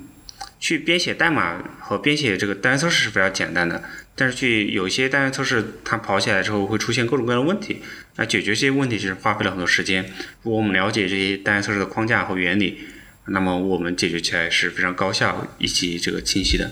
[0.60, 3.82] 去编写代码和编写这个单元测试是非常简单的。
[4.16, 7.82] 但是去有一些单元测试，它跑起来之后会出现各种各样的问题，
[8.16, 10.04] 那解决这些问题其实花费了很多时间。
[10.42, 12.78] 如果我们了解这些单元测试的框架和原理，
[13.26, 16.70] 那么我们解决起来是非常高效以及这个清晰的。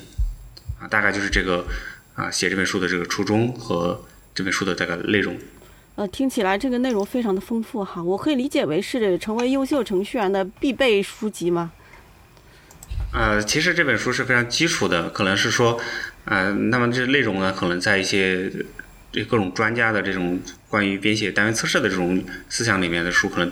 [0.80, 1.66] 啊，大概就是这个
[2.14, 5.36] 啊写这本书的这个初衷和这本书的大概内容。
[5.95, 11.72] 呃，听起来这个内容非常的丰富哈，我可以理解为是成为优秀程序员的必备书籍吗？
[13.12, 15.80] 呃，其实这本书是非常基础的，可能是说。
[16.24, 18.49] 呃，那么这内容呢，可能在一些
[19.11, 23.51] 这各种专家的这种关于编写单元测试的这种思想里面的书，可能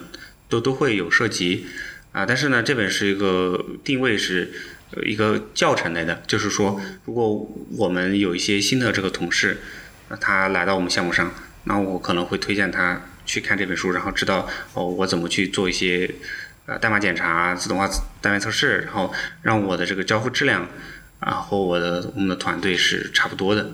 [0.49, 1.67] 都都会有涉及
[2.13, 2.25] 啊。
[2.25, 4.53] 但是呢，这本是一个定位是
[5.05, 9.59] 一个教程类的，就是说，如果我们有一些新的这个同事，
[10.21, 11.35] 他来到我们项目上，
[11.65, 16.15] 那我可能会推荐他去看这本书，然后知道哦，我怎么去做一些
[16.67, 17.89] 呃代码检查、自动化
[18.21, 20.69] 单元测试，然后让我的这个交付质量。
[21.21, 23.71] 啊，和我的我们的团队是差不多的，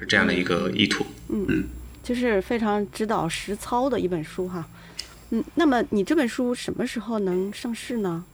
[0.00, 1.06] 是这样的一个意图。
[1.28, 1.64] 嗯嗯，
[2.02, 4.66] 就是非常指导实操的一本书哈。
[5.30, 8.24] 嗯，那么你这本书什么时候能上市呢？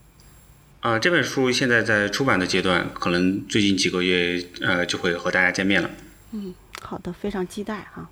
[0.79, 5.91] 啊，这本书现在在出版的阶段，可能最近几个月呃就会和大家见面了。
[6.31, 8.09] 嗯，好的，非常期待哈。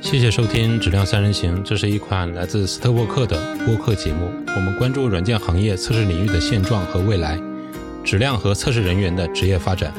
[0.00, 4.30] 谢谢收听《质量三人行》，这是一款来自斯特沃克的播客节目。
[4.54, 7.40] 我们关注软件行业测试领域的现状和未来，
[8.04, 9.90] 质量和测试人员的职业发展。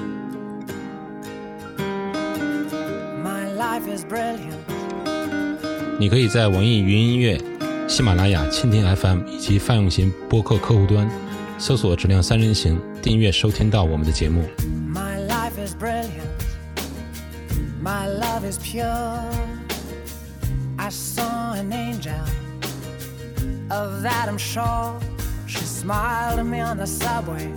[6.00, 7.42] 你可以在网易云音乐、
[7.94, 11.08] 喜马拉雅、蜻蜓 FM 以及泛用型播客客户端
[11.60, 14.42] 搜索“质量三人行”，订阅收听到我们的节目。
[20.76, 22.18] I saw an angel,
[23.70, 25.00] of that I'm sure.
[25.46, 27.54] She smiled at me on the subway.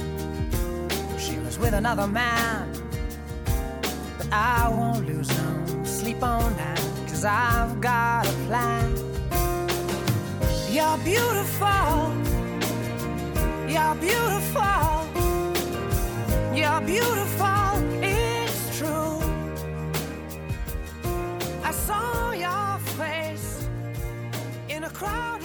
[1.16, 2.68] She was with another man,
[4.18, 6.78] but I won't lose no sleep on that,
[7.08, 9.15] cause I've got a plan.
[10.76, 12.12] You're beautiful,
[13.66, 15.08] you're beautiful,
[16.54, 17.70] you're beautiful,
[18.02, 19.18] it's true.
[21.64, 23.66] I saw your face
[24.68, 25.35] in a crowded